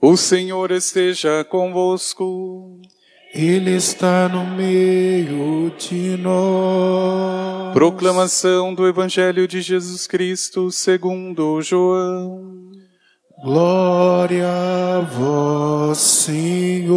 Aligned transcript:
O 0.00 0.16
Senhor 0.16 0.70
esteja 0.70 1.44
convosco. 1.44 2.80
Ele 3.34 3.72
está 3.72 4.28
no 4.28 4.46
meio 4.46 5.70
de 5.76 6.16
nós. 6.18 7.72
Proclamação 7.72 8.72
do 8.74 8.86
Evangelho 8.86 9.48
de 9.48 9.60
Jesus 9.60 10.06
Cristo 10.06 10.70
segundo 10.70 11.60
João. 11.60 12.70
Glória 13.42 14.48
a 14.48 15.00
vós, 15.00 15.98
Senhor. 15.98 16.94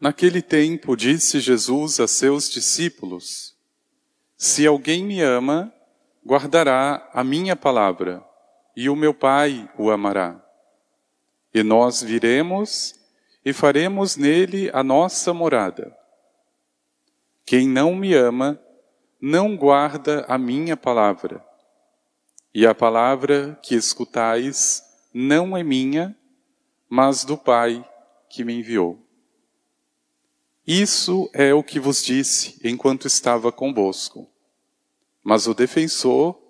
Naquele 0.00 0.42
tempo 0.42 0.96
disse 0.96 1.38
Jesus 1.40 2.00
a 2.00 2.08
seus 2.08 2.50
discípulos: 2.50 3.54
Se 4.36 4.66
alguém 4.66 5.04
me 5.04 5.22
ama, 5.22 5.72
guardará 6.26 7.08
a 7.12 7.22
minha 7.22 7.54
palavra, 7.54 8.24
e 8.76 8.88
o 8.88 8.96
meu 8.96 9.14
Pai 9.14 9.70
o 9.78 9.90
amará. 9.90 10.49
E 11.52 11.62
nós 11.62 12.02
viremos 12.02 12.94
e 13.44 13.52
faremos 13.52 14.16
nele 14.16 14.70
a 14.72 14.82
nossa 14.82 15.32
morada. 15.34 15.96
Quem 17.44 17.66
não 17.66 17.94
me 17.94 18.14
ama, 18.14 18.60
não 19.20 19.56
guarda 19.56 20.24
a 20.28 20.38
minha 20.38 20.76
palavra. 20.76 21.44
E 22.54 22.66
a 22.66 22.74
palavra 22.74 23.58
que 23.62 23.74
escutais 23.74 24.82
não 25.12 25.56
é 25.56 25.62
minha, 25.62 26.16
mas 26.88 27.24
do 27.24 27.36
Pai 27.36 27.84
que 28.28 28.44
me 28.44 28.54
enviou. 28.54 28.98
Isso 30.66 31.28
é 31.32 31.52
o 31.52 31.64
que 31.64 31.80
vos 31.80 32.04
disse 32.04 32.60
enquanto 32.62 33.06
estava 33.06 33.50
convosco. 33.50 34.28
Mas 35.22 35.46
o 35.46 35.54
defensor, 35.54 36.40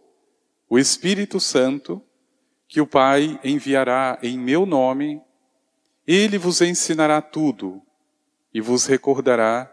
o 0.69 0.79
Espírito 0.79 1.41
Santo, 1.41 2.03
que 2.71 2.81
o 2.81 2.87
Pai 2.87 3.39
enviará 3.43 4.17
em 4.23 4.39
meu 4.39 4.65
nome, 4.65 5.21
ele 6.07 6.39
vos 6.39 6.61
ensinará 6.61 7.21
tudo 7.21 7.83
e 8.55 8.61
vos 8.61 8.87
recordará 8.87 9.67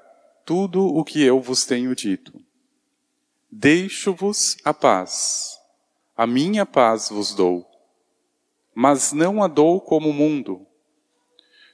tudo 0.44 0.84
o 0.84 1.04
que 1.04 1.22
eu 1.22 1.40
vos 1.40 1.64
tenho 1.64 1.96
dito. 1.96 2.44
Deixo-vos 3.52 4.58
a 4.66 4.74
paz, 4.74 5.60
a 6.16 6.26
minha 6.26 6.66
paz 6.66 7.10
vos 7.10 7.36
dou, 7.36 7.70
mas 8.74 9.14
não 9.14 9.44
a 9.44 9.48
dou 9.48 9.80
como 9.80 10.10
o 10.10 10.14
mundo. 10.14 10.66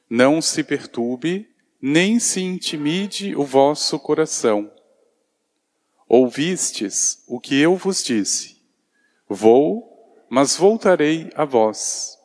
Não 0.09 0.41
se 0.41 0.61
perturbe 0.61 1.49
nem 1.81 2.19
se 2.19 2.41
intimide 2.41 3.33
o 3.33 3.45
vosso 3.45 3.97
coração. 3.97 4.69
Ouvistes 6.05 7.23
o 7.29 7.39
que 7.39 7.57
eu 7.61 7.77
vos 7.77 8.03
disse. 8.03 8.61
Vou, 9.27 9.92
mas 10.33 10.55
voltarei 10.55 11.29
a 11.35 11.45
vós. 11.45 12.17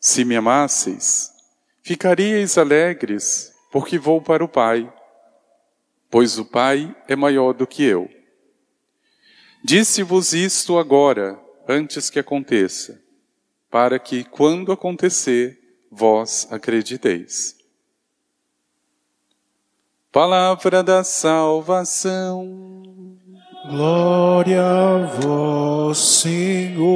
Se 0.00 0.24
me 0.24 0.34
amasseis, 0.34 1.30
ficaríeis 1.80 2.58
alegres, 2.58 3.54
porque 3.70 3.96
vou 3.96 4.20
para 4.20 4.44
o 4.44 4.48
Pai, 4.48 4.92
pois 6.10 6.36
o 6.36 6.44
Pai 6.44 6.96
é 7.06 7.14
maior 7.14 7.52
do 7.54 7.64
que 7.64 7.84
eu. 7.84 8.10
Disse-vos 9.62 10.32
isto 10.34 10.80
agora, 10.80 11.40
antes 11.68 12.10
que 12.10 12.18
aconteça, 12.18 13.00
para 13.70 14.00
que, 14.00 14.24
quando 14.24 14.72
acontecer, 14.72 15.60
vós 15.88 16.48
acrediteis. 16.50 17.56
Palavra 20.10 20.82
da 20.82 21.04
salvação. 21.04 22.95
Glória 23.68 24.62
a 24.62 24.98
vós, 25.06 25.98
Senhor. 25.98 26.86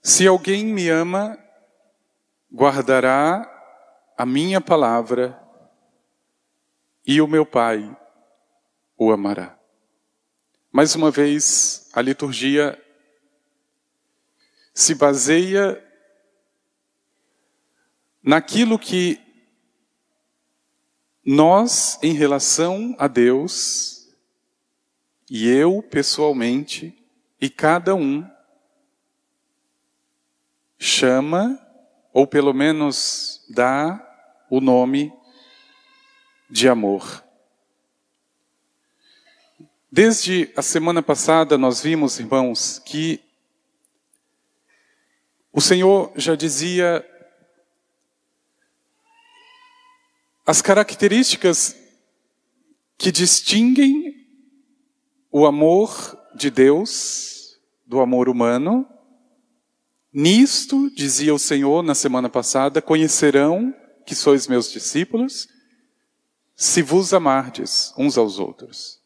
Se 0.00 0.24
alguém 0.28 0.64
me 0.64 0.88
ama, 0.88 1.36
guardará 2.52 3.52
a 4.16 4.24
minha 4.24 4.60
palavra 4.60 5.42
e 7.04 7.20
o 7.20 7.26
meu 7.26 7.44
Pai 7.44 7.96
o 8.96 9.10
amará. 9.10 9.58
Mais 10.70 10.94
uma 10.94 11.10
vez, 11.10 11.90
a 11.92 12.00
liturgia 12.00 12.80
se 14.72 14.94
baseia 14.94 15.84
naquilo 18.22 18.78
que 18.78 19.25
nós, 21.28 21.98
em 22.04 22.12
relação 22.12 22.94
a 23.00 23.08
Deus, 23.08 24.08
e 25.28 25.48
eu 25.48 25.82
pessoalmente, 25.82 26.96
e 27.40 27.50
cada 27.50 27.96
um, 27.96 28.24
chama, 30.78 31.60
ou 32.12 32.28
pelo 32.28 32.54
menos 32.54 33.44
dá, 33.50 34.00
o 34.48 34.60
nome 34.60 35.12
de 36.48 36.68
amor. 36.68 37.24
Desde 39.90 40.52
a 40.56 40.62
semana 40.62 41.02
passada 41.02 41.58
nós 41.58 41.80
vimos, 41.80 42.20
irmãos, 42.20 42.78
que 42.78 43.20
o 45.52 45.60
Senhor 45.60 46.12
já 46.14 46.36
dizia 46.36 47.04
as 50.46 50.62
características 50.62 51.76
que 52.96 53.10
distinguem 53.10 54.14
o 55.30 55.44
amor 55.44 56.16
de 56.36 56.50
Deus 56.50 57.58
do 57.84 58.00
amor 58.00 58.28
humano. 58.28 58.88
Nisto, 60.12 60.88
dizia 60.94 61.34
o 61.34 61.38
Senhor 61.38 61.82
na 61.82 61.96
semana 61.96 62.28
passada, 62.28 62.80
conhecerão 62.80 63.74
que 64.06 64.14
sois 64.14 64.46
meus 64.46 64.70
discípulos, 64.70 65.48
se 66.54 66.80
vos 66.80 67.12
amardes 67.12 67.92
uns 67.98 68.16
aos 68.16 68.38
outros. 68.38 69.00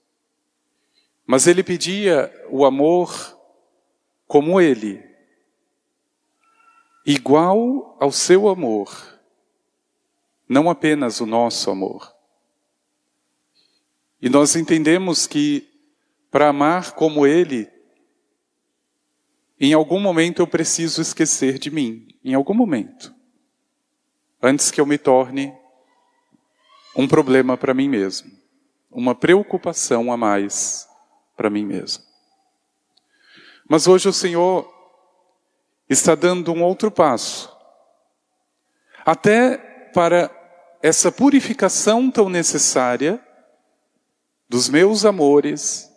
Mas 1.26 1.46
ele 1.46 1.64
pedia 1.64 2.30
o 2.50 2.66
amor 2.66 3.38
como 4.26 4.60
ele, 4.60 5.02
igual 7.06 7.96
ao 7.98 8.12
seu 8.12 8.48
amor 8.48 9.19
não 10.50 10.68
apenas 10.68 11.20
o 11.20 11.26
nosso 11.26 11.70
amor. 11.70 12.12
E 14.20 14.28
nós 14.28 14.56
entendemos 14.56 15.28
que 15.28 15.70
para 16.28 16.48
amar 16.48 16.90
como 16.94 17.24
Ele, 17.24 17.70
em 19.60 19.72
algum 19.72 20.00
momento 20.00 20.42
eu 20.42 20.48
preciso 20.48 21.00
esquecer 21.00 21.56
de 21.56 21.70
mim, 21.70 22.08
em 22.24 22.34
algum 22.34 22.52
momento, 22.52 23.14
antes 24.42 24.72
que 24.72 24.80
eu 24.80 24.86
me 24.86 24.98
torne 24.98 25.54
um 26.96 27.06
problema 27.06 27.56
para 27.56 27.72
mim 27.72 27.88
mesmo, 27.88 28.32
uma 28.90 29.14
preocupação 29.14 30.12
a 30.12 30.16
mais 30.16 30.88
para 31.36 31.48
mim 31.48 31.64
mesmo. 31.64 32.02
Mas 33.68 33.86
hoje 33.86 34.08
o 34.08 34.12
Senhor 34.12 34.68
está 35.88 36.16
dando 36.16 36.52
um 36.52 36.64
outro 36.64 36.90
passo, 36.90 37.56
até 39.06 39.56
para 39.94 40.39
essa 40.82 41.12
purificação 41.12 42.10
tão 42.10 42.28
necessária 42.28 43.24
dos 44.48 44.68
meus 44.68 45.04
amores 45.04 45.91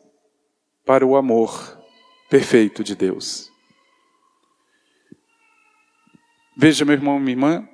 para 0.86 1.06
o 1.06 1.16
amor 1.16 1.82
perfeito 2.30 2.84
de 2.84 2.96
Deus. 2.96 3.52
Veja, 6.56 6.86
meu 6.86 6.94
irmão, 6.94 7.20
minha 7.20 7.32
irmã, 7.32 7.70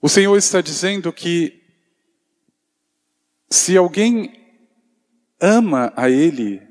o 0.00 0.08
Senhor 0.08 0.36
está 0.36 0.60
dizendo 0.60 1.12
que 1.12 1.62
se 3.50 3.76
alguém 3.76 4.46
ama 5.40 5.92
a 5.96 6.08
Ele, 6.08 6.66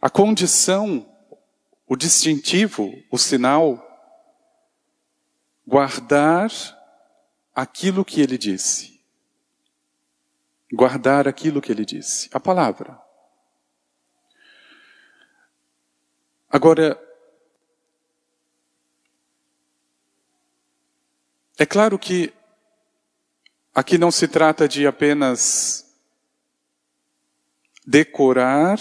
a 0.00 0.08
condição, 0.08 1.06
o 1.86 1.96
distintivo, 1.96 2.92
o 3.10 3.18
sinal, 3.18 3.91
guardar 5.72 6.50
aquilo 7.54 8.04
que 8.04 8.20
ele 8.20 8.36
disse. 8.36 9.02
Guardar 10.70 11.26
aquilo 11.26 11.62
que 11.62 11.72
ele 11.72 11.86
disse. 11.86 12.28
A 12.30 12.38
palavra. 12.38 13.00
Agora, 16.50 17.02
é 21.56 21.64
claro 21.64 21.98
que 21.98 22.34
aqui 23.74 23.96
não 23.96 24.10
se 24.10 24.28
trata 24.28 24.68
de 24.68 24.86
apenas 24.86 25.90
decorar 27.86 28.78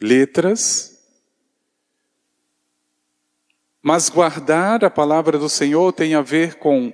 letras, 0.00 0.95
mas 3.86 4.08
guardar 4.08 4.84
a 4.84 4.90
palavra 4.90 5.38
do 5.38 5.48
Senhor 5.48 5.92
tem 5.92 6.16
a 6.16 6.20
ver 6.20 6.56
com 6.56 6.92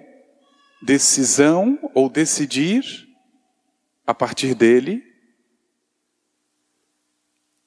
decisão 0.83 1.79
ou 1.95 2.07
decidir 2.07 3.09
a 4.07 4.13
partir 4.13 4.55
dele. 4.55 5.03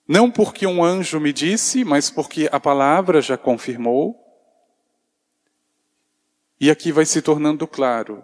Não 0.07 0.29
porque 0.29 0.67
um 0.67 0.83
anjo 0.83 1.19
me 1.19 1.33
disse, 1.33 1.83
mas 1.83 2.11
porque 2.11 2.47
a 2.51 2.59
palavra 2.59 3.19
já 3.19 3.35
confirmou. 3.35 4.15
E 6.61 6.69
aqui 6.69 6.91
vai 6.91 7.03
se 7.03 7.19
tornando 7.19 7.65
claro 7.65 8.23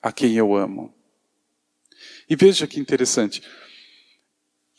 a 0.00 0.10
quem 0.10 0.34
eu 0.34 0.56
amo. 0.56 0.94
E 2.26 2.34
veja 2.34 2.66
que 2.66 2.80
interessante. 2.80 3.42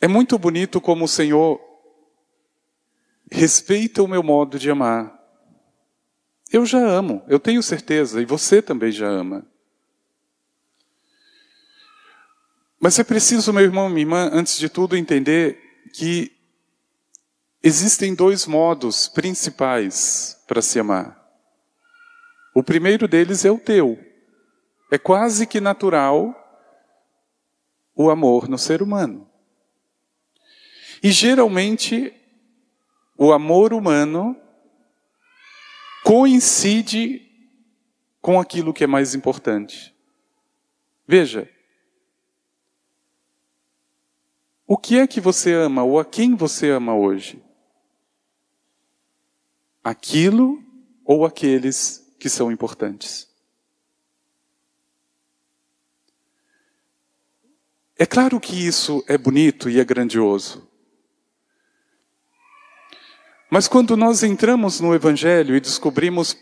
É 0.02 0.08
muito 0.08 0.36
bonito 0.40 0.82
como 0.82 1.06
o 1.06 1.08
Senhor 1.08 1.69
respeita 3.30 4.02
o 4.02 4.08
meu 4.08 4.24
modo 4.24 4.58
de 4.58 4.70
amar. 4.70 5.18
Eu 6.52 6.66
já 6.66 6.80
amo, 6.80 7.24
eu 7.28 7.40
tenho 7.40 7.62
certeza, 7.62 8.22
e 8.22 8.26
você 8.26 8.62
também 8.62 8.92
já 8.92 9.08
ama. 9.08 9.46
Mas 12.80 12.98
é 12.98 13.04
preciso, 13.04 13.54
meu 13.54 13.64
irmão, 13.64 13.90
minha 13.90 14.02
irmã, 14.02 14.30
antes 14.32 14.58
de 14.58 14.70
tudo, 14.70 14.96
entender 14.96 15.60
que 15.94 16.32
existem 17.62 18.16
dois 18.16 18.48
modos 18.48 19.08
principais 19.08 20.42
para 20.48 20.62
se 20.62 20.80
amar. 20.80 21.20
O 22.56 22.64
primeiro 22.64 23.08
deles 23.08 23.46
é 23.46 23.52
o 23.52 23.60
teu. 23.60 24.00
É 24.90 24.98
quase 24.98 25.46
que 25.46 25.60
natural 25.60 26.36
o 27.96 28.10
amor 28.10 28.48
no 28.48 28.58
ser 28.58 28.82
humano. 28.82 29.30
E 31.04 31.12
geralmente 31.12 32.14
o 33.22 33.34
amor 33.34 33.74
humano 33.74 34.34
coincide 36.06 37.30
com 38.22 38.40
aquilo 38.40 38.74
que 38.74 38.86
é 38.86 38.88
mais 38.88 39.14
importante. 39.14 39.94
Veja, 41.06 41.50
o 44.66 44.78
que 44.78 44.98
é 44.98 45.06
que 45.06 45.20
você 45.20 45.54
ama 45.54 45.84
ou 45.84 46.00
a 46.00 46.06
quem 46.06 46.34
você 46.34 46.70
ama 46.70 46.96
hoje? 46.96 47.44
Aquilo 49.84 50.64
ou 51.04 51.26
aqueles 51.26 52.16
que 52.18 52.30
são 52.30 52.50
importantes? 52.50 53.28
É 57.98 58.06
claro 58.06 58.40
que 58.40 58.56
isso 58.56 59.04
é 59.10 59.18
bonito 59.18 59.70
e 59.70 59.78
é 59.78 59.84
grandioso. 59.84 60.69
Mas 63.50 63.68
quando 63.68 63.98
nós 63.98 64.22
entramos 64.22 64.80
no 64.80 64.94
Evangelho 64.94 65.56
e 65.56 65.60
descobrimos 65.60 66.38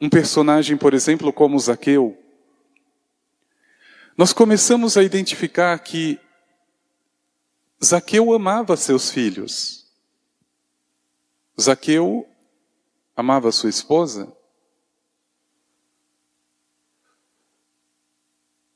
um 0.00 0.08
personagem, 0.08 0.76
por 0.76 0.94
exemplo, 0.94 1.32
como 1.32 1.58
Zaqueu, 1.58 2.16
nós 4.16 4.32
começamos 4.32 4.96
a 4.96 5.02
identificar 5.02 5.76
que 5.78 6.20
Zaqueu 7.82 8.32
amava 8.32 8.76
seus 8.76 9.10
filhos. 9.10 9.86
Zaqueu 11.60 12.28
amava 13.16 13.50
sua 13.50 13.70
esposa. 13.70 14.32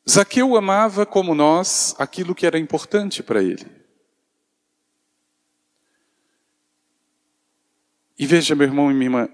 Zaqueu 0.09 0.57
amava 0.57 1.07
como 1.07 1.35
nós 1.35 1.95
aquilo 1.99 2.35
que 2.35 2.47
era 2.47 2.59
importante 2.59 3.23
para 3.23 3.43
ele. 3.43 3.84
E 8.19 8.27
veja, 8.27 8.55
meu 8.55 8.67
irmão 8.67 8.91
e 8.91 8.95
minha 8.95 9.07
irmã, 9.07 9.29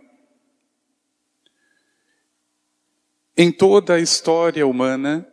em 3.36 3.50
toda 3.50 3.94
a 3.94 4.00
história 4.00 4.66
humana, 4.66 5.26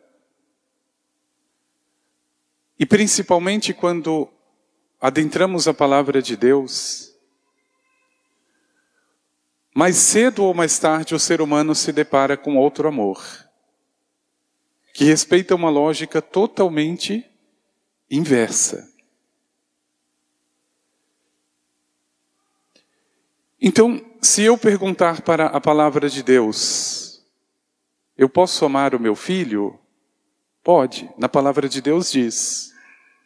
e 2.80 2.86
principalmente 2.86 3.74
quando 3.74 4.30
adentramos 5.00 5.68
a 5.68 5.74
palavra 5.74 6.22
de 6.22 6.36
Deus, 6.36 7.14
mais 9.74 9.96
cedo 9.96 10.44
ou 10.44 10.54
mais 10.54 10.78
tarde 10.80 11.14
o 11.14 11.20
ser 11.20 11.42
humano 11.42 11.76
se 11.76 11.92
depara 11.92 12.36
com 12.36 12.58
outro 12.58 12.88
amor 12.88 13.48
que 14.98 15.04
respeita 15.04 15.54
uma 15.54 15.70
lógica 15.70 16.24
totalmente 16.24 17.24
inversa. 18.10 18.92
Então, 23.60 24.04
se 24.22 24.44
eu 24.44 24.58
perguntar 24.58 25.22
para 25.22 25.48
a 25.48 25.60
palavra 25.60 26.10
de 26.10 26.22
Deus, 26.22 27.26
eu 28.18 28.30
posso 28.30 28.64
amar 28.66 28.94
o 28.94 29.00
meu 29.00 29.16
filho? 29.16 29.80
Pode. 30.64 31.10
Na 31.18 31.28
palavra 31.28 31.68
de 31.68 31.82
Deus 31.82 32.12
diz: 32.12 32.74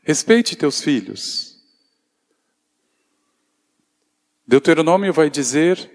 respeite 0.04 0.56
teus 0.56 0.82
filhos. 0.82 1.60
Deuteronômio 4.48 5.12
vai 5.12 5.30
dizer: 5.30 5.92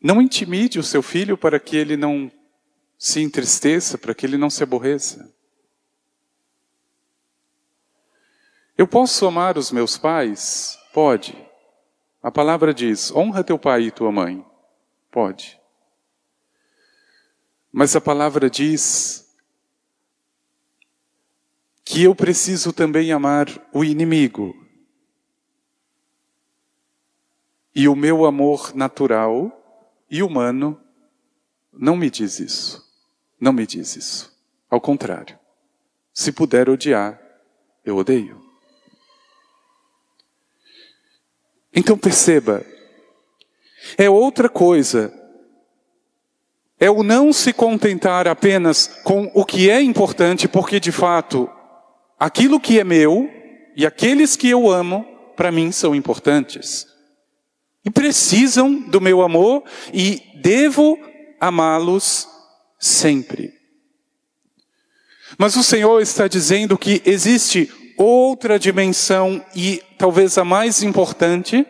não 0.00 0.20
intimide 0.20 0.78
o 0.78 0.82
seu 0.82 1.02
filho 1.02 1.36
para 1.36 1.60
que 1.60 1.76
ele 1.76 1.96
não 1.96 2.30
se 2.98 3.20
entristeça, 3.20 3.96
para 3.96 4.14
que 4.14 4.26
ele 4.26 4.36
não 4.36 4.50
se 4.50 4.62
aborreça. 4.62 5.32
Eu 8.76 8.88
posso 8.88 9.26
amar 9.26 9.58
os 9.58 9.70
meus 9.70 9.96
pais? 9.98 10.78
Pode. 10.92 11.36
A 12.22 12.30
palavra 12.30 12.72
diz: 12.72 13.10
honra 13.14 13.42
teu 13.42 13.58
pai 13.58 13.82
e 13.84 13.90
tua 13.90 14.12
mãe. 14.12 14.44
Pode. 15.10 15.60
Mas 17.72 17.96
a 17.96 18.00
palavra 18.00 18.48
diz 18.48 19.34
que 21.84 22.04
eu 22.04 22.14
preciso 22.14 22.72
também 22.72 23.12
amar 23.12 23.48
o 23.72 23.84
inimigo. 23.84 24.54
E 27.74 27.88
o 27.88 27.96
meu 27.96 28.26
amor 28.26 28.74
natural 28.74 29.50
e 30.10 30.22
humano 30.22 30.78
não 31.72 31.96
me 31.96 32.10
diz 32.10 32.38
isso. 32.38 32.82
Não 33.40 33.52
me 33.52 33.66
diz 33.66 33.96
isso. 33.96 34.38
Ao 34.70 34.80
contrário. 34.80 35.38
Se 36.12 36.30
puder 36.30 36.68
odiar, 36.68 37.20
eu 37.84 37.96
odeio. 37.96 38.41
Então 41.74 41.96
perceba, 41.96 42.64
é 43.96 44.08
outra 44.08 44.48
coisa. 44.48 45.12
É 46.78 46.90
o 46.90 47.02
não 47.02 47.32
se 47.32 47.52
contentar 47.52 48.26
apenas 48.26 48.88
com 49.04 49.30
o 49.34 49.44
que 49.44 49.70
é 49.70 49.80
importante, 49.80 50.48
porque 50.48 50.80
de 50.80 50.90
fato, 50.90 51.48
aquilo 52.18 52.58
que 52.58 52.80
é 52.80 52.84
meu 52.84 53.30
e 53.76 53.86
aqueles 53.86 54.36
que 54.36 54.48
eu 54.48 54.68
amo, 54.68 55.06
para 55.36 55.52
mim 55.52 55.70
são 55.70 55.94
importantes. 55.94 56.86
E 57.84 57.90
precisam 57.90 58.74
do 58.74 59.00
meu 59.00 59.22
amor 59.22 59.62
e 59.92 60.22
devo 60.42 60.98
amá-los 61.40 62.28
sempre. 62.78 63.52
Mas 65.38 65.56
o 65.56 65.62
Senhor 65.62 66.00
está 66.00 66.28
dizendo 66.28 66.76
que 66.76 67.00
existe 67.04 67.72
outra 67.96 68.58
dimensão 68.58 69.44
e 69.54 69.82
talvez 70.02 70.36
a 70.36 70.44
mais 70.44 70.82
importante, 70.82 71.64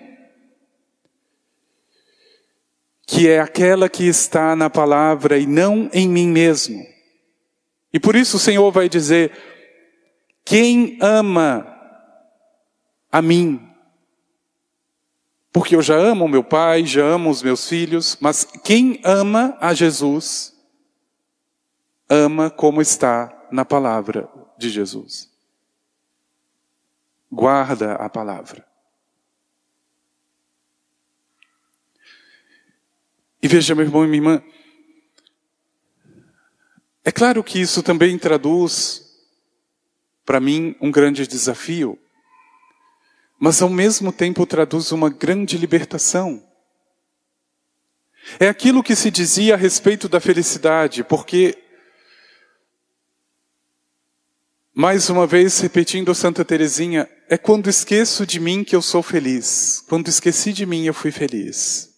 que 3.07 3.29
é 3.29 3.39
aquela 3.39 3.91
que 3.91 4.05
está 4.05 4.57
na 4.57 4.71
palavra 4.71 5.37
e 5.37 5.47
não 5.47 5.91
em 5.93 6.09
mim 6.09 6.29
mesmo. 6.29 6.83
E 7.93 8.01
por 8.01 8.17
isso 8.17 8.39
o 8.39 8.41
Senhor 8.41 8.73
vai 8.73 8.89
dizer: 8.89 9.33
quem 10.47 10.97
ama 11.03 11.79
a 13.11 13.21
mim, 13.21 13.69
porque 15.53 15.77
eu 15.77 15.83
já 15.83 15.97
amo 15.97 16.27
meu 16.27 16.43
pai, 16.43 16.87
já 16.87 17.05
amo 17.05 17.29
os 17.29 17.43
meus 17.43 17.69
filhos, 17.69 18.17
mas 18.19 18.47
quem 18.65 18.99
ama 19.05 19.59
a 19.61 19.75
Jesus, 19.75 20.55
ama 22.09 22.49
como 22.49 22.81
está 22.81 23.47
na 23.53 23.67
palavra 23.67 24.27
de 24.57 24.71
Jesus. 24.71 25.32
Guarda 27.33 27.95
a 27.95 28.11
palavra. 28.11 28.63
E 33.43 33.49
veja, 33.49 33.75
meu 33.75 33.87
irmão 33.87 34.05
e 34.05 34.07
minha 34.07 34.19
irmã, 34.19 34.45
é 37.03 37.11
claro 37.11 37.43
que 37.43 37.59
isso 37.59 37.83
também 37.83 38.19
traduz, 38.19 39.19
para 40.27 40.39
mim, 40.39 40.77
um 40.79 40.91
grande 40.91 41.27
desafio, 41.27 41.99
mas 43.39 43.63
ao 43.63 43.71
mesmo 43.71 44.13
tempo 44.13 44.47
traduz 44.47 44.93
uma 44.93 45.09
grande 45.09 45.57
libertação. 45.57 46.47
É 48.39 48.49
aquilo 48.49 48.83
que 48.83 48.95
se 48.95 49.11
dizia 49.11 49.55
a 49.55 49.57
respeito 49.57 50.07
da 50.07 50.21
felicidade, 50.21 51.03
porque 51.03 51.62
Mais 54.75 55.11
uma 55.11 55.27
vez, 55.27 55.61
repetindo 55.61 56.15
Santa 56.15 56.43
Teresinha, 56.47 57.07
é 57.29 57.37
quando 57.37 57.69
esqueço 57.69 58.25
de 58.25 58.41
mim 58.41 58.65
que 58.65 58.75
eu 58.75 58.81
sou 58.81 59.03
feliz. 59.03 59.85
Quando 59.87 60.09
esqueci 60.09 60.51
de 60.51 60.65
mim, 60.65 60.87
eu 60.87 60.95
fui 60.95 61.11
feliz. 61.11 61.95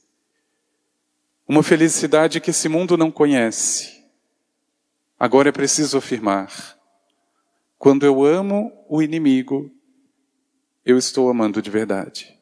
Uma 1.46 1.62
felicidade 1.62 2.40
que 2.40 2.50
esse 2.50 2.68
mundo 2.68 2.96
não 2.96 3.12
conhece. 3.12 4.04
Agora 5.16 5.50
é 5.50 5.52
preciso 5.52 5.98
afirmar: 5.98 6.50
Quando 7.78 8.04
eu 8.04 8.24
amo 8.24 8.72
o 8.88 9.00
inimigo, 9.00 9.70
eu 10.84 10.98
estou 10.98 11.30
amando 11.30 11.62
de 11.62 11.70
verdade. 11.70 12.36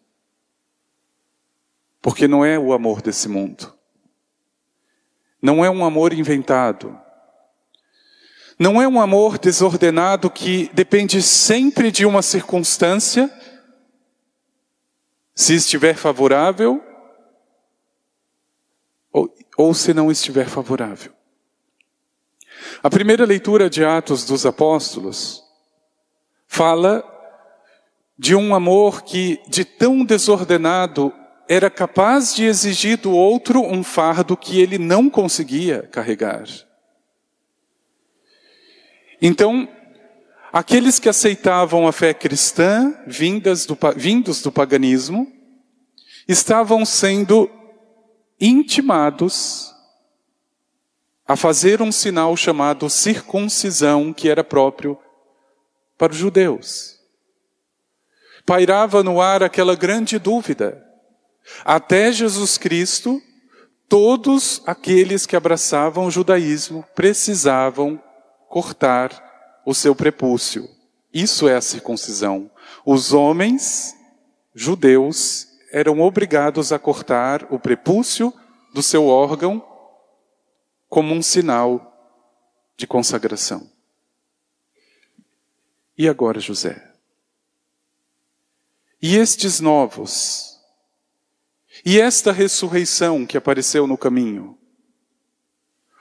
Porque 2.00 2.26
não 2.26 2.42
é 2.42 2.58
o 2.58 2.72
amor 2.72 3.02
desse 3.02 3.28
mundo. 3.28 3.74
Não 5.42 5.62
é 5.62 5.68
um 5.68 5.84
amor 5.84 6.14
inventado. 6.14 6.98
Não 8.58 8.80
é 8.80 8.86
um 8.86 9.00
amor 9.00 9.38
desordenado 9.38 10.30
que 10.30 10.70
depende 10.72 11.22
sempre 11.22 11.90
de 11.90 12.04
uma 12.04 12.22
circunstância, 12.22 13.30
se 15.34 15.54
estiver 15.54 15.96
favorável 15.96 16.82
ou, 19.12 19.34
ou 19.56 19.74
se 19.74 19.94
não 19.94 20.10
estiver 20.10 20.48
favorável. 20.48 21.12
A 22.82 22.90
primeira 22.90 23.24
leitura 23.24 23.68
de 23.68 23.84
Atos 23.84 24.24
dos 24.24 24.44
Apóstolos 24.46 25.42
fala 26.46 27.02
de 28.18 28.34
um 28.34 28.54
amor 28.54 29.02
que, 29.02 29.40
de 29.48 29.64
tão 29.64 30.04
desordenado, 30.04 31.12
era 31.48 31.68
capaz 31.68 32.34
de 32.34 32.44
exigir 32.44 32.98
do 32.98 33.12
outro 33.12 33.60
um 33.62 33.82
fardo 33.82 34.36
que 34.36 34.60
ele 34.60 34.78
não 34.78 35.10
conseguia 35.10 35.82
carregar. 35.90 36.44
Então, 39.24 39.68
aqueles 40.52 40.98
que 40.98 41.08
aceitavam 41.08 41.86
a 41.86 41.92
fé 41.92 42.12
cristã, 42.12 42.92
do, 43.06 43.78
vindos 43.96 44.42
do 44.42 44.50
paganismo, 44.50 45.32
estavam 46.26 46.84
sendo 46.84 47.48
intimados 48.40 49.72
a 51.24 51.36
fazer 51.36 51.80
um 51.80 51.92
sinal 51.92 52.36
chamado 52.36 52.90
circuncisão, 52.90 54.12
que 54.12 54.28
era 54.28 54.42
próprio 54.42 54.98
para 55.96 56.10
os 56.10 56.18
judeus. 56.18 56.98
Pairava 58.44 59.04
no 59.04 59.20
ar 59.20 59.44
aquela 59.44 59.76
grande 59.76 60.18
dúvida. 60.18 60.84
Até 61.64 62.10
Jesus 62.10 62.58
Cristo, 62.58 63.22
todos 63.88 64.60
aqueles 64.66 65.26
que 65.26 65.36
abraçavam 65.36 66.06
o 66.06 66.10
judaísmo 66.10 66.84
precisavam 66.92 68.02
cortar 68.52 69.62
o 69.64 69.74
seu 69.74 69.96
prepúcio. 69.96 70.68
Isso 71.10 71.48
é 71.48 71.56
a 71.56 71.60
circuncisão. 71.62 72.50
Os 72.84 73.14
homens 73.14 73.96
judeus 74.54 75.48
eram 75.72 76.00
obrigados 76.00 76.70
a 76.70 76.78
cortar 76.78 77.46
o 77.50 77.58
prepúcio 77.58 78.30
do 78.74 78.82
seu 78.82 79.06
órgão 79.06 79.66
como 80.86 81.14
um 81.14 81.22
sinal 81.22 81.96
de 82.76 82.86
consagração. 82.86 83.70
E 85.96 86.06
agora, 86.06 86.38
José? 86.38 86.92
E 89.00 89.16
estes 89.16 89.60
novos? 89.60 90.60
E 91.86 91.98
esta 91.98 92.32
ressurreição 92.32 93.24
que 93.24 93.38
apareceu 93.38 93.86
no 93.86 93.96
caminho? 93.96 94.58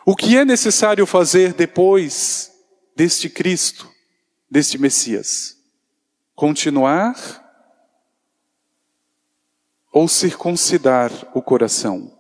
O 0.06 0.16
que 0.16 0.36
é 0.38 0.44
necessário 0.44 1.06
fazer 1.06 1.54
depois 1.54 2.52
deste 2.96 3.30
Cristo, 3.30 3.90
deste 4.50 4.78
Messias? 4.78 5.58
Continuar 6.36 7.16
ou 9.94 10.08
circuncidar 10.08 11.12
o 11.34 11.42
coração? 11.42 12.18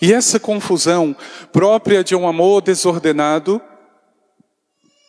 E 0.00 0.12
essa 0.12 0.40
confusão 0.40 1.16
própria 1.52 2.02
de 2.02 2.14
um 2.14 2.26
amor 2.26 2.62
desordenado 2.62 3.60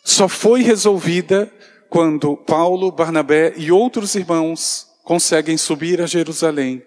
só 0.04 0.28
foi 0.28 0.62
resolvida 0.62 1.52
quando 1.90 2.38
Paulo, 2.38 2.92
Barnabé 2.92 3.54
e 3.58 3.72
outros 3.72 4.16
irmãos 4.16 4.88
conseguem 5.04 5.58
subir 5.58 6.02
a 6.02 6.06
Jerusalém. 6.06 6.86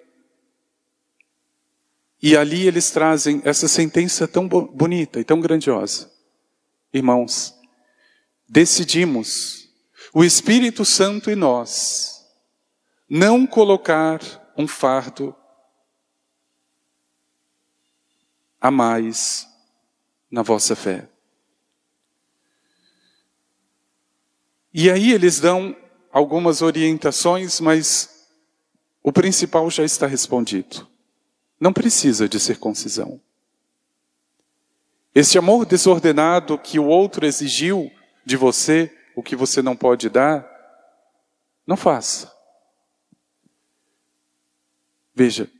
E 2.21 2.37
ali 2.37 2.67
eles 2.67 2.91
trazem 2.91 3.41
essa 3.45 3.69
sentença 3.69 4.27
tão 4.27 4.49
bonita 4.49 5.21
e 5.21 5.25
tão 5.25 5.41
grandiosa. 5.41 6.11
Irmãos, 6.93 7.55
decidimos, 8.49 9.69
o 10.13 10.25
Espírito 10.25 10.85
Santo 10.85 11.31
e 11.31 11.37
nós, 11.37 12.27
não 13.09 13.47
colocar 13.47 14.21
um 14.57 14.67
fardo 14.67 15.35
a 18.61 18.71
mais 18.71 19.47
na 20.31 20.43
vossa 20.43 20.75
fé. 20.75 21.09
E 24.75 24.91
aí 24.91 25.13
eles 25.13 25.41
dão 25.41 25.77
algumas 26.13 26.63
orientações, 26.63 27.61
mas 27.61 28.27
o 29.03 29.13
principal 29.13 29.71
já 29.71 29.85
está 29.85 30.07
respondido. 30.07 30.87
Não 31.61 31.73
precisa 31.73 32.29
de 32.29 32.39
circuncisão. 32.39 33.21
Este 35.15 35.39
amor 35.39 35.67
desordenado 35.67 36.59
que 36.59 36.79
o 36.79 36.87
outro 36.87 37.27
exigiu 37.27 37.91
de 38.25 38.37
você, 38.37 38.97
o 39.17 39.23
que 39.23 39.35
você 39.35 39.61
não 39.61 39.75
pode 39.75 40.09
dar, 40.09 40.47
não 41.67 41.77
faça. 41.77 42.33
Veja, 45.15 45.51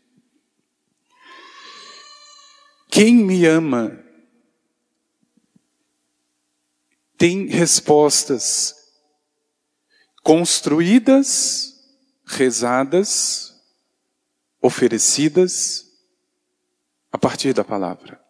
quem 2.89 3.17
me 3.17 3.45
ama 3.47 3.99
tem 7.17 7.47
respostas 7.49 8.77
construídas, 10.23 11.75
rezadas, 12.25 13.61
oferecidas 14.63 15.88
a 17.13 17.19
partir 17.19 17.53
da 17.53 17.65
palavra. 17.65 18.21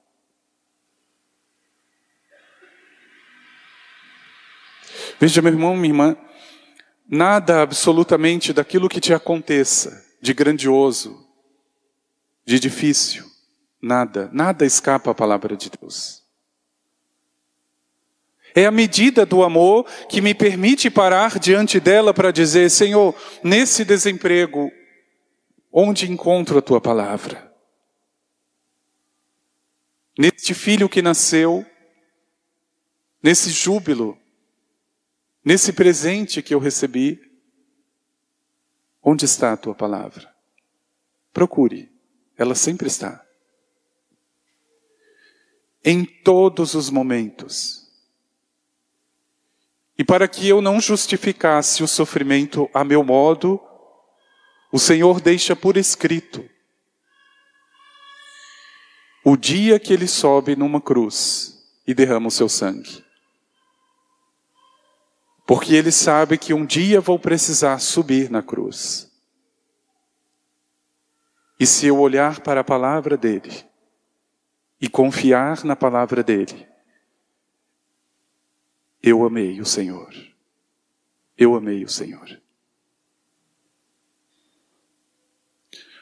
Veja, 5.21 5.43
meu 5.43 5.53
irmão, 5.53 5.77
minha 5.77 5.89
irmã, 5.89 6.17
nada 7.09 7.63
absolutamente 7.63 8.53
daquilo 8.53 8.89
que 8.89 9.01
te 9.01 9.13
aconteça 9.13 10.07
de 10.21 10.33
grandioso, 10.33 11.27
de 12.45 12.61
difícil, 12.61 13.29
Nada, 13.81 14.29
nada 14.33 14.67
escapa 14.67 15.13
à 15.13 15.15
palavra 15.15 15.57
de 15.57 15.71
Deus. 15.71 16.25
É 18.55 18.67
a 18.67 18.73
medida 18.73 19.25
do 19.25 19.45
amor 19.45 19.87
que 20.09 20.21
me 20.21 20.35
permite 20.35 20.91
parar 20.91 21.39
diante 21.39 21.79
dela 21.79 22.13
para 22.13 22.33
dizer: 22.33 22.71
Senhor, 22.71 23.15
nesse 23.43 23.85
desemprego, 23.85 24.73
onde 25.73 26.11
encontro 26.11 26.59
a 26.59 26.63
tua 26.63 26.81
palavra? 26.81 27.48
Neste 30.21 30.53
filho 30.53 30.89
que 30.89 31.01
nasceu, 31.01 31.65
nesse 33.23 33.51
júbilo, 33.51 34.19
nesse 35.45 35.73
presente 35.73 36.43
que 36.43 36.53
eu 36.53 36.59
recebi, 36.59 37.21
onde 39.01 39.25
está 39.25 39.53
a 39.53 39.57
tua 39.57 39.77
palavra? 39.77 40.29
Procure, 41.33 41.89
ela 42.37 42.57
sempre 42.57 42.89
está 42.89 43.25
em 45.85 46.05
todos 46.05 46.75
os 46.75 46.91
momentos. 46.91 47.89
E 49.97 50.05
para 50.05 50.27
que 50.27 50.49
eu 50.49 50.61
não 50.61 50.81
justificasse 50.81 51.81
o 51.81 51.87
sofrimento 51.87 52.69
a 52.75 52.83
meu 52.83 53.05
modo, 53.05 53.61
o 54.73 54.81
Senhor 54.81 55.21
deixa 55.21 55.55
por 55.55 55.77
escrito 55.77 56.58
o 59.25 59.37
dia 59.37 59.79
que 59.79 59.93
ele 59.93 60.07
sobe 60.07 60.57
numa 60.57 60.81
cruz 60.81 61.65
e 61.87 61.95
derrama 61.95 62.29
o 62.29 62.31
seu 62.31 62.49
sangue. 62.49 63.05
Porque 65.47 65.75
ele 65.75 65.91
sabe 65.91 66.37
que 66.37 66.53
um 66.53 66.65
dia 66.67 67.01
vou 67.01 67.19
precisar 67.19 67.79
subir 67.79 68.31
na 68.31 68.43
cruz. 68.43 69.11
E 71.59 71.67
se 71.67 71.87
eu 71.87 71.99
olhar 71.99 72.41
para 72.41 72.61
a 72.61 72.65
palavra 72.65 73.17
dele, 73.17 73.69
e 74.81 74.89
confiar 74.89 75.65
na 75.65 75.75
palavra 75.75 76.23
dele. 76.23 76.67
Eu 79.03 79.25
amei 79.25 79.61
o 79.61 79.67
Senhor. 79.67 80.15
Eu 81.37 81.55
amei 81.55 81.85
o 81.85 81.89
Senhor. 81.89 82.41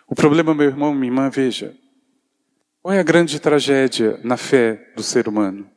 O 0.07 0.15
problema, 0.15 0.55
meu 0.55 0.69
irmão, 0.69 0.95
minha 0.95 1.11
irmã, 1.11 1.29
veja, 1.29 1.77
qual 2.87 2.95
é 2.95 3.01
a 3.01 3.03
grande 3.03 3.41
tragédia 3.41 4.21
na 4.23 4.37
fé 4.37 4.93
do 4.95 5.03
ser 5.03 5.27
humano? 5.27 5.69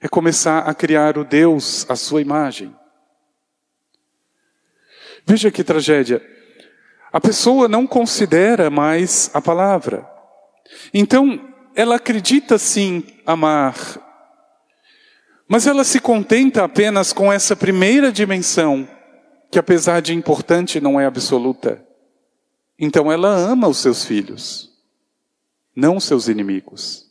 É 0.00 0.06
começar 0.06 0.60
a 0.60 0.72
criar 0.72 1.18
o 1.18 1.24
Deus 1.24 1.84
à 1.90 1.96
sua 1.96 2.20
imagem. 2.20 2.72
Veja 5.26 5.50
que 5.50 5.64
tragédia. 5.64 6.22
A 7.12 7.20
pessoa 7.20 7.66
não 7.66 7.84
considera 7.84 8.70
mais 8.70 9.28
a 9.34 9.42
palavra. 9.42 10.08
Então, 10.94 11.52
ela 11.74 11.96
acredita 11.96 12.58
sim 12.58 13.02
amar, 13.26 13.74
Mas 15.48 15.66
ela 15.66 15.82
se 15.82 15.98
contenta 15.98 16.62
apenas 16.62 17.12
com 17.12 17.32
essa 17.32 17.56
primeira 17.56 18.12
dimensão, 18.12 18.88
que 19.50 19.58
apesar 19.58 20.00
de 20.00 20.14
importante 20.14 20.80
não 20.80 21.00
é 21.00 21.06
absoluta. 21.06 21.84
Então 22.78 23.10
ela 23.10 23.34
ama 23.34 23.66
os 23.66 23.78
seus 23.78 24.04
filhos, 24.04 24.69
não 25.80 25.98
seus 25.98 26.28
inimigos. 26.28 27.10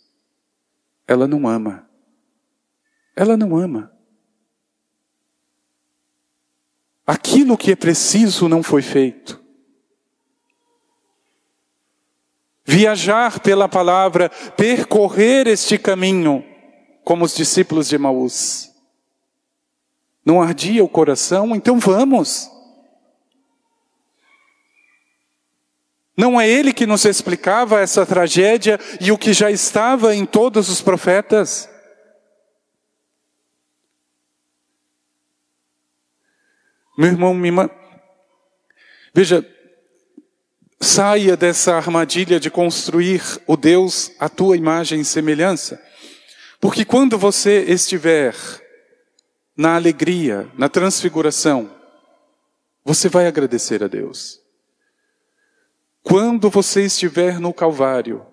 Ela 1.08 1.28
não 1.28 1.48
ama. 1.48 1.90
Ela 3.16 3.36
não 3.36 3.58
ama. 3.58 3.92
Aquilo 7.06 7.58
que 7.58 7.72
é 7.72 7.76
preciso 7.76 8.48
não 8.48 8.62
foi 8.62 8.84
feito. 8.84 9.44
Viajar 12.64 13.40
pela 13.40 13.68
palavra, 13.68 14.30
percorrer 14.56 15.48
este 15.48 15.80
caminho, 15.80 16.46
como 17.04 17.26
os 17.26 17.36
discípulos 17.36 17.90
de 17.90 17.98
Maús. 17.98 18.72
Não 20.24 20.40
ardia 20.40 20.84
o 20.84 20.88
coração? 20.88 21.56
Então 21.56 21.80
vamos. 21.80 22.59
Não 26.20 26.38
é 26.40 26.50
ele 26.50 26.74
que 26.74 26.86
nos 26.86 27.06
explicava 27.06 27.80
essa 27.80 28.06
tragédia 28.06 28.78
e 29.00 29.10
o 29.10 29.18
que 29.18 29.32
já 29.32 29.50
estava 29.50 30.14
em 30.14 30.26
todos 30.26 30.68
os 30.68 30.82
profetas? 30.82 31.70
Meu 36.98 37.08
irmão, 37.08 37.34
minha 37.34 37.72
veja, 39.14 39.50
saia 40.82 41.38
dessa 41.38 41.76
armadilha 41.76 42.38
de 42.38 42.52
construir 42.52 43.22
o 43.48 43.56
Deus 43.56 44.12
à 44.20 44.28
tua 44.28 44.58
imagem 44.58 45.00
e 45.00 45.06
semelhança. 45.06 45.82
Porque 46.60 46.84
quando 46.84 47.18
você 47.18 47.62
estiver 47.62 48.36
na 49.56 49.76
alegria, 49.76 50.50
na 50.58 50.68
transfiguração, 50.68 51.74
você 52.84 53.08
vai 53.08 53.26
agradecer 53.26 53.82
a 53.82 53.88
Deus. 53.88 54.49
Quando 56.04 56.50
você 56.50 56.86
estiver 56.86 57.40
no 57.40 57.54
Calvário, 57.54 58.26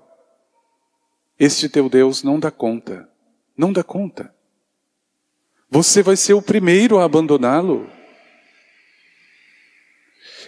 este 1.39 1.69
teu 1.69 1.89
Deus 1.89 2.23
não 2.23 2.41
dá 2.41 2.51
conta, 2.51 3.09
não 3.57 3.73
dá 3.73 3.83
conta. 3.83 4.35
Você 5.69 6.03
vai 6.03 6.17
ser 6.17 6.35
o 6.35 6.43
primeiro 6.43 6.99
a 6.99 7.05
abandoná-lo. 7.05 7.91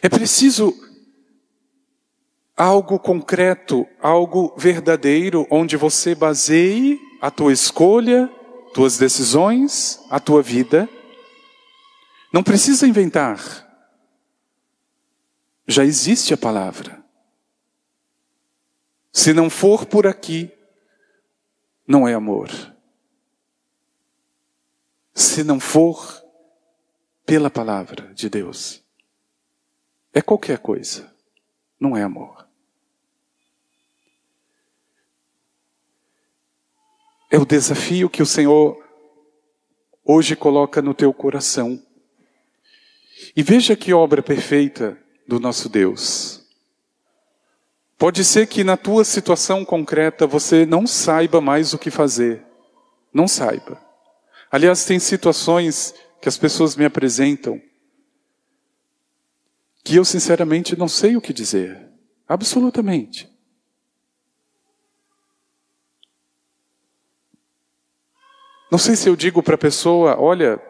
É 0.00 0.08
preciso 0.08 0.72
algo 2.56 2.98
concreto, 2.98 3.86
algo 4.00 4.54
verdadeiro, 4.56 5.46
onde 5.50 5.76
você 5.76 6.14
baseie 6.14 6.98
a 7.20 7.30
tua 7.30 7.52
escolha, 7.52 8.28
tuas 8.72 8.96
decisões, 8.96 10.00
a 10.08 10.20
tua 10.20 10.40
vida. 10.40 10.88
Não 12.32 12.42
precisa 12.42 12.86
inventar. 12.86 13.66
Já 15.66 15.84
existe 15.84 16.32
a 16.32 16.36
palavra. 16.36 17.07
Se 19.18 19.32
não 19.32 19.50
for 19.50 19.84
por 19.84 20.06
aqui, 20.06 20.48
não 21.84 22.06
é 22.06 22.14
amor. 22.14 22.48
Se 25.12 25.42
não 25.42 25.58
for 25.58 26.22
pela 27.26 27.50
palavra 27.50 28.14
de 28.14 28.30
Deus, 28.30 28.80
é 30.14 30.22
qualquer 30.22 30.60
coisa, 30.60 31.12
não 31.80 31.96
é 31.96 32.04
amor. 32.04 32.46
É 37.28 37.38
o 37.38 37.44
desafio 37.44 38.08
que 38.08 38.22
o 38.22 38.26
Senhor 38.26 38.80
hoje 40.04 40.36
coloca 40.36 40.80
no 40.80 40.94
teu 40.94 41.12
coração. 41.12 41.84
E 43.34 43.42
veja 43.42 43.74
que 43.74 43.92
obra 43.92 44.22
perfeita 44.22 44.96
do 45.26 45.40
nosso 45.40 45.68
Deus. 45.68 46.47
Pode 47.98 48.24
ser 48.24 48.46
que 48.46 48.62
na 48.62 48.76
tua 48.76 49.04
situação 49.04 49.64
concreta 49.64 50.24
você 50.24 50.64
não 50.64 50.86
saiba 50.86 51.40
mais 51.40 51.74
o 51.74 51.78
que 51.78 51.90
fazer. 51.90 52.46
Não 53.12 53.26
saiba. 53.26 53.82
Aliás, 54.52 54.84
tem 54.84 55.00
situações 55.00 55.92
que 56.22 56.28
as 56.28 56.38
pessoas 56.38 56.76
me 56.76 56.84
apresentam 56.84 57.60
que 59.82 59.96
eu 59.96 60.04
sinceramente 60.04 60.78
não 60.78 60.86
sei 60.86 61.16
o 61.16 61.20
que 61.20 61.32
dizer. 61.32 61.90
Absolutamente. 62.28 63.28
Não 68.70 68.78
sei 68.78 68.94
se 68.94 69.08
eu 69.08 69.16
digo 69.16 69.42
para 69.42 69.56
a 69.56 69.58
pessoa, 69.58 70.20
olha, 70.20 70.62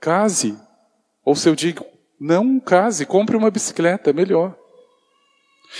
case, 0.00 0.56
ou 1.24 1.34
se 1.34 1.48
eu 1.48 1.56
digo, 1.56 1.84
não 2.20 2.60
case, 2.60 3.04
compre 3.04 3.36
uma 3.36 3.50
bicicleta, 3.50 4.10
é 4.10 4.12
melhor. 4.12 4.56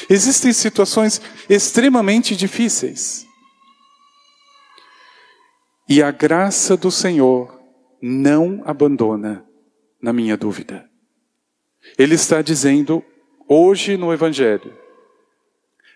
Existem 0.09 0.53
situações 0.53 1.20
extremamente 1.49 2.37
difíceis. 2.37 3.27
E 5.88 6.03
a 6.03 6.11
graça 6.11 6.77
do 6.77 6.90
Senhor 6.90 7.61
não 8.03 8.62
abandona 8.64 9.44
na 10.01 10.12
minha 10.12 10.37
dúvida. 10.37 10.88
Ele 11.96 12.14
está 12.14 12.42
dizendo 12.42 13.05
hoje 13.49 13.96
no 13.96 14.12
Evangelho: 14.12 14.77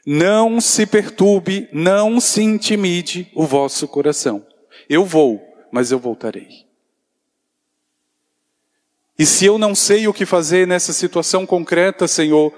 não 0.07 0.61
se 0.61 0.87
perturbe, 0.87 1.68
não 1.72 2.20
se 2.20 2.42
intimide 2.42 3.31
o 3.35 3.44
vosso 3.44 3.87
coração. 3.88 4.46
Eu 4.88 5.05
vou, 5.05 5.42
mas 5.70 5.90
eu 5.90 5.98
voltarei. 5.98 6.48
E 9.18 9.26
se 9.26 9.44
eu 9.44 9.59
não 9.59 9.74
sei 9.74 10.09
o 10.09 10.14
que 10.14 10.24
fazer 10.24 10.66
nessa 10.66 10.94
situação 10.94 11.44
concreta, 11.44 12.09
Senhor, 12.09 12.55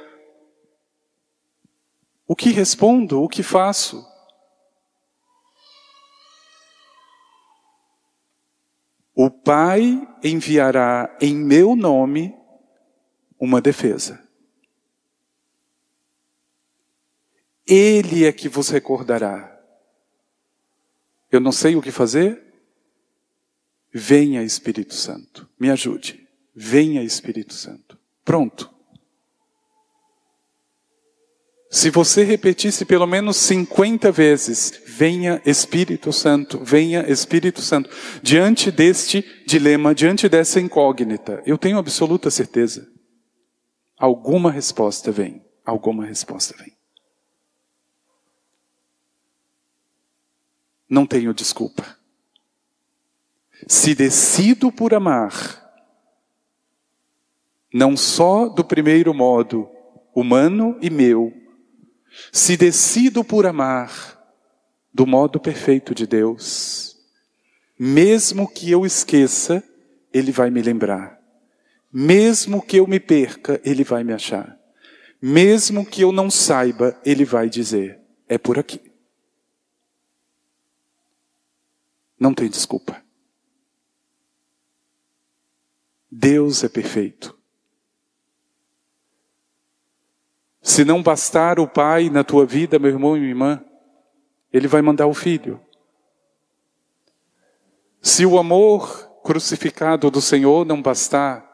o 2.32 2.36
que 2.36 2.50
respondo? 2.50 3.22
O 3.22 3.28
que 3.28 3.42
faço? 3.42 4.06
O 9.14 9.30
Pai 9.30 10.06
enviará 10.24 11.16
em 11.20 11.34
meu 11.34 11.76
nome 11.76 12.34
uma 13.38 13.60
defesa. 13.60 14.22
Ele 17.66 18.24
é 18.26 18.32
que 18.32 18.48
vos 18.48 18.68
recordará 18.68 19.52
eu 21.32 21.40
não 21.40 21.50
sei 21.50 21.74
o 21.74 21.80
que 21.80 21.90
fazer? 21.90 22.44
Venha 23.90 24.42
Espírito 24.42 24.92
Santo, 24.92 25.48
me 25.58 25.70
ajude. 25.70 26.28
Venha 26.54 27.02
Espírito 27.02 27.54
Santo. 27.54 27.98
Pronto. 28.22 28.71
Se 31.72 31.90
você 31.90 32.22
repetisse 32.22 32.84
pelo 32.84 33.06
menos 33.06 33.36
50 33.38 34.12
vezes, 34.12 34.82
venha 34.86 35.40
Espírito 35.44 36.12
Santo, 36.12 36.60
venha 36.62 37.10
Espírito 37.10 37.62
Santo, 37.62 37.88
diante 38.22 38.70
deste 38.70 39.24
dilema, 39.46 39.94
diante 39.94 40.28
dessa 40.28 40.60
incógnita, 40.60 41.42
eu 41.46 41.56
tenho 41.56 41.78
absoluta 41.78 42.30
certeza. 42.30 42.86
Alguma 43.98 44.52
resposta 44.52 45.10
vem, 45.10 45.42
alguma 45.64 46.04
resposta 46.04 46.54
vem. 46.58 46.72
não 50.92 51.06
tenho 51.06 51.32
desculpa. 51.32 51.96
Se 53.66 53.94
decido 53.94 54.70
por 54.70 54.92
amar, 54.92 55.32
não 57.72 57.96
só 57.96 58.46
do 58.46 58.62
primeiro 58.62 59.14
modo, 59.14 59.70
humano 60.14 60.76
e 60.82 60.90
meu, 60.90 61.32
se 62.30 62.56
decido 62.56 63.24
por 63.24 63.46
amar 63.46 64.20
do 64.92 65.06
modo 65.06 65.40
perfeito 65.40 65.94
de 65.94 66.06
Deus, 66.06 66.98
mesmo 67.78 68.48
que 68.48 68.70
eu 68.70 68.84
esqueça, 68.84 69.62
Ele 70.12 70.30
vai 70.30 70.50
me 70.50 70.62
lembrar. 70.62 71.20
Mesmo 71.92 72.62
que 72.62 72.76
eu 72.76 72.86
me 72.86 73.00
perca, 73.00 73.60
Ele 73.64 73.84
vai 73.84 74.04
me 74.04 74.12
achar. 74.12 74.58
Mesmo 75.20 75.84
que 75.84 76.02
eu 76.02 76.12
não 76.12 76.30
saiba, 76.30 76.98
Ele 77.04 77.24
vai 77.24 77.48
dizer: 77.48 78.00
é 78.28 78.38
por 78.38 78.58
aqui. 78.58 78.80
Não 82.18 82.32
tem 82.32 82.48
desculpa. 82.48 83.02
Deus 86.10 86.62
é 86.62 86.68
perfeito. 86.68 87.36
Se 90.62 90.84
não 90.84 91.02
bastar 91.02 91.58
o 91.58 91.66
Pai 91.66 92.08
na 92.08 92.22
tua 92.22 92.46
vida, 92.46 92.78
meu 92.78 92.90
irmão 92.90 93.16
e 93.16 93.20
minha 93.20 93.32
irmã, 93.32 93.64
Ele 94.52 94.68
vai 94.68 94.80
mandar 94.80 95.08
o 95.08 95.14
Filho. 95.14 95.60
Se 98.00 98.24
o 98.24 98.38
amor 98.38 99.10
crucificado 99.24 100.08
do 100.08 100.20
Senhor 100.20 100.64
não 100.64 100.80
bastar, 100.80 101.44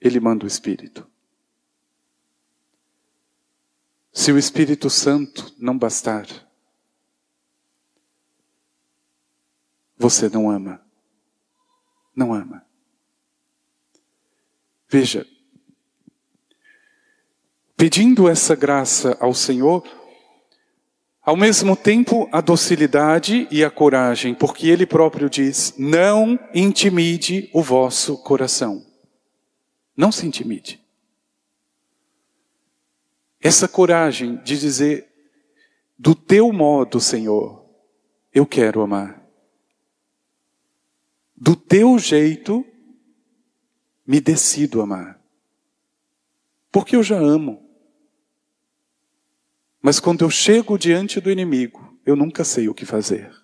Ele 0.00 0.20
manda 0.20 0.44
o 0.44 0.48
Espírito. 0.48 1.10
Se 4.12 4.30
o 4.30 4.38
Espírito 4.38 4.88
Santo 4.88 5.52
não 5.58 5.76
bastar, 5.76 6.26
você 9.96 10.28
não 10.28 10.50
ama. 10.50 10.84
Não 12.14 12.32
ama. 12.32 12.64
Veja, 14.88 15.26
pedindo 17.82 18.28
essa 18.28 18.54
graça 18.54 19.16
ao 19.18 19.34
Senhor, 19.34 19.82
ao 21.20 21.36
mesmo 21.36 21.74
tempo 21.74 22.28
a 22.30 22.40
docilidade 22.40 23.48
e 23.50 23.64
a 23.64 23.70
coragem, 23.72 24.36
porque 24.36 24.68
Ele 24.68 24.86
próprio 24.86 25.28
diz: 25.28 25.74
não 25.76 26.38
intimide 26.54 27.50
o 27.52 27.60
vosso 27.60 28.16
coração. 28.18 28.86
Não 29.96 30.12
se 30.12 30.24
intimide. 30.24 30.80
Essa 33.40 33.66
coragem 33.66 34.36
de 34.44 34.56
dizer, 34.60 35.08
do 35.98 36.14
teu 36.14 36.52
modo, 36.52 37.00
Senhor, 37.00 37.68
eu 38.32 38.46
quero 38.46 38.80
amar. 38.80 39.20
Do 41.36 41.56
teu 41.56 41.98
jeito, 41.98 42.64
me 44.06 44.20
decido 44.20 44.80
amar. 44.80 45.20
Porque 46.70 46.94
eu 46.94 47.02
já 47.02 47.18
amo. 47.18 47.61
Mas 49.82 49.98
quando 49.98 50.24
eu 50.24 50.30
chego 50.30 50.78
diante 50.78 51.20
do 51.20 51.28
inimigo, 51.28 51.98
eu 52.06 52.14
nunca 52.14 52.44
sei 52.44 52.68
o 52.68 52.74
que 52.74 52.86
fazer, 52.86 53.34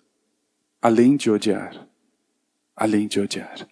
além 0.81 1.17
de 1.17 1.29
odiar. 1.29 1.85
Além 2.73 3.09
de 3.09 3.19
odiar. 3.19 3.67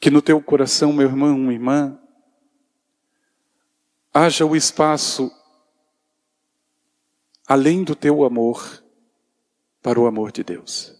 Que 0.00 0.10
no 0.10 0.22
teu 0.22 0.42
coração, 0.42 0.90
meu 0.90 1.06
irmão, 1.06 1.36
minha 1.36 1.52
irmã, 1.52 2.00
haja 4.14 4.46
o 4.46 4.56
espaço 4.56 5.30
além 7.46 7.84
do 7.84 7.94
teu 7.94 8.24
amor 8.24 8.82
para 9.82 10.00
o 10.00 10.06
amor 10.06 10.32
de 10.32 10.42
Deus. 10.42 10.98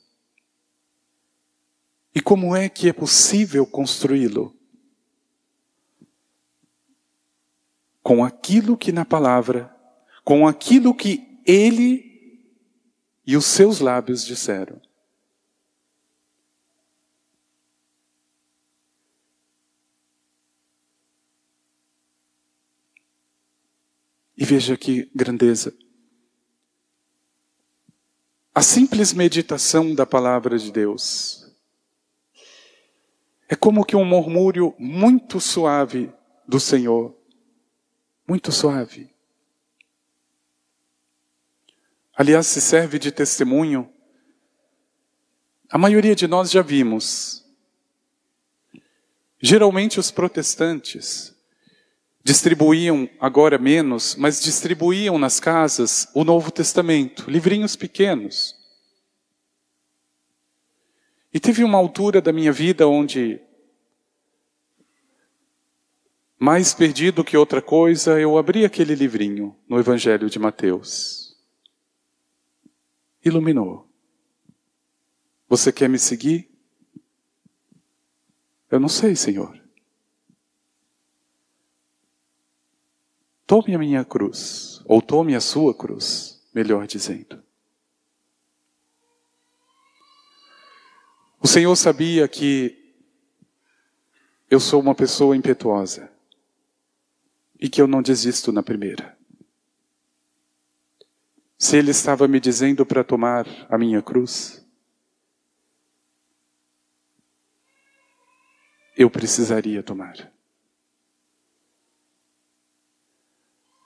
E 2.14 2.20
como 2.20 2.55
é 2.55 2.68
que 2.68 2.88
é 2.88 2.92
possível 2.92 3.64
construí-lo? 3.64 4.59
Com 8.10 8.24
aquilo 8.24 8.76
que 8.76 8.90
na 8.90 9.04
palavra, 9.04 9.72
com 10.24 10.44
aquilo 10.44 10.92
que 10.92 11.40
ele 11.46 12.44
e 13.24 13.36
os 13.36 13.44
seus 13.44 13.78
lábios 13.78 14.26
disseram. 14.26 14.82
E 24.36 24.44
veja 24.44 24.76
que 24.76 25.08
grandeza. 25.14 25.72
A 28.52 28.60
simples 28.60 29.12
meditação 29.12 29.94
da 29.94 30.04
palavra 30.04 30.58
de 30.58 30.72
Deus 30.72 31.48
é 33.48 33.54
como 33.54 33.84
que 33.84 33.94
um 33.94 34.04
murmúrio 34.04 34.74
muito 34.80 35.40
suave 35.40 36.12
do 36.48 36.58
Senhor. 36.58 37.19
Muito 38.30 38.52
suave. 38.52 39.10
Aliás, 42.14 42.46
se 42.46 42.60
serve 42.60 42.96
de 42.96 43.10
testemunho. 43.10 43.92
A 45.68 45.76
maioria 45.76 46.14
de 46.14 46.28
nós 46.28 46.48
já 46.48 46.62
vimos. 46.62 47.44
Geralmente 49.42 49.98
os 49.98 50.12
protestantes 50.12 51.34
distribuíam, 52.22 53.10
agora 53.18 53.58
menos, 53.58 54.14
mas 54.14 54.40
distribuíam 54.40 55.18
nas 55.18 55.40
casas 55.40 56.06
o 56.14 56.22
Novo 56.22 56.52
Testamento, 56.52 57.28
livrinhos 57.28 57.74
pequenos. 57.74 58.54
E 61.34 61.40
teve 61.40 61.64
uma 61.64 61.78
altura 61.78 62.22
da 62.22 62.32
minha 62.32 62.52
vida 62.52 62.86
onde, 62.86 63.40
mais 66.42 66.72
perdido 66.72 67.22
que 67.22 67.37
outra 67.37 67.61
coisa, 67.61 68.18
eu 68.18 68.38
abri 68.38 68.64
aquele 68.64 68.94
livrinho 68.94 69.55
no 69.68 69.79
Evangelho 69.79 70.31
de 70.31 70.38
Mateus. 70.38 71.38
Iluminou. 73.22 73.87
Você 75.46 75.70
quer 75.70 75.87
me 75.87 75.98
seguir? 75.98 76.50
Eu 78.70 78.81
não 78.81 78.88
sei, 78.88 79.14
Senhor. 79.14 79.61
Tome 83.46 83.74
a 83.74 83.79
minha 83.79 84.03
cruz, 84.03 84.81
ou 84.87 85.03
tome 85.03 85.35
a 85.35 85.42
sua 85.42 85.74
cruz, 85.74 86.42
melhor 86.55 86.87
dizendo. 86.87 87.44
O 91.38 91.46
Senhor 91.46 91.76
sabia 91.76 92.26
que 92.26 92.94
eu 94.48 94.59
sou 94.59 94.81
uma 94.81 94.94
pessoa 94.94 95.37
impetuosa 95.37 96.09
e 97.60 97.68
que 97.68 97.82
eu 97.82 97.86
não 97.86 98.00
desisto 98.00 98.50
na 98.50 98.62
primeira. 98.62 99.16
Se 101.58 101.76
Ele 101.76 101.90
estava 101.90 102.26
me 102.26 102.40
dizendo 102.40 102.86
para 102.86 103.04
tomar 103.04 103.46
a 103.68 103.76
minha 103.76 104.00
cruz, 104.00 104.66
eu 108.96 109.10
precisaria 109.10 109.82
tomar. 109.82 110.32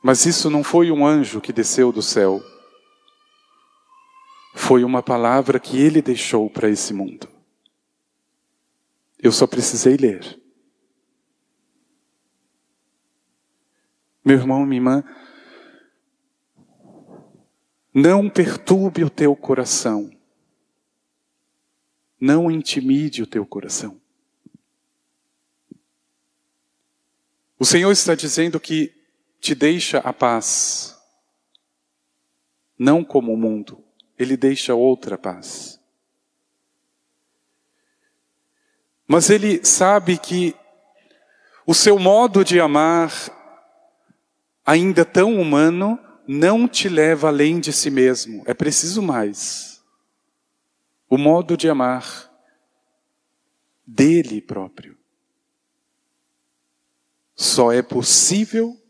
Mas 0.03 0.27
isso 0.27 0.51
não 0.51 0.63
foi 0.63 0.91
um 0.91 1.07
anjo 1.07 1.41
que 1.41 1.53
desceu 1.53 1.91
do 1.91 2.03
céu. 2.03 2.43
Foi 4.55 4.85
uma 4.85 5.03
palavra 5.03 5.59
que 5.59 5.79
ele 5.79 6.03
deixou 6.03 6.51
para 6.51 6.69
esse 6.69 6.93
mundo. 6.93 7.27
Eu 9.19 9.33
só 9.33 9.47
precisei 9.47 9.97
ler. 9.97 10.44
Meu 14.25 14.39
irmão, 14.39 14.65
minha 14.65 14.79
irmã, 14.79 15.05
não 17.93 18.29
perturbe 18.29 19.05
o 19.05 19.11
teu 19.11 19.37
coração. 19.37 20.11
Não 22.19 22.51
intimide 22.51 23.23
o 23.23 23.27
teu 23.27 23.45
coração. 23.45 24.01
O 27.59 27.65
Senhor 27.65 27.93
está 27.93 28.15
dizendo 28.15 28.59
que 28.59 28.95
te 29.41 29.55
deixa 29.55 29.99
a 29.99 30.13
paz. 30.13 30.99
Não 32.79 33.05
como 33.05 33.33
o 33.33 33.37
mundo, 33.37 33.85
ele 34.19 34.37
deixa 34.37 34.75
outra 34.75 35.17
paz. 35.17 35.81
Mas 39.07 39.31
ele 39.31 39.65
sabe 39.65 40.19
que 40.19 40.57
o 41.67 41.75
seu 41.75 41.99
modo 41.99 42.45
de 42.45 42.59
amar, 42.59 43.13
ainda 44.65 45.05
tão 45.05 45.39
humano, 45.41 45.99
não 46.27 46.67
te 46.67 46.89
leva 46.89 47.29
além 47.29 47.61
de 47.61 47.73
si 47.73 47.91
mesmo. 47.91 48.43
É 48.47 48.55
preciso 48.55 49.03
mais. 49.03 49.85
O 51.09 51.19
modo 51.19 51.57
de 51.57 51.69
amar 51.69 52.31
dele 53.87 54.41
próprio 54.41 54.97
só 57.35 57.73
é 57.73 57.83
possível 57.83 58.81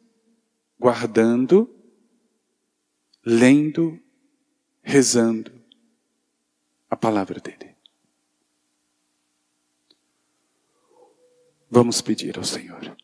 guardando, 0.78 1.74
lendo, 3.24 3.98
rezando 4.82 5.50
a 6.88 6.96
palavra 6.96 7.40
dele. 7.40 7.74
Vamos 11.70 12.00
pedir 12.00 12.37
ao 12.38 12.44
Senhor. 12.44 12.96